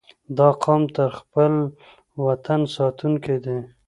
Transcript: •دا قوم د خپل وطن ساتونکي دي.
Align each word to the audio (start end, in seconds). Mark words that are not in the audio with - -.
•دا 0.37 0.49
قوم 0.63 0.81
د 0.95 0.97
خپل 1.17 1.53
وطن 2.25 2.61
ساتونکي 2.75 3.35
دي. 3.45 3.57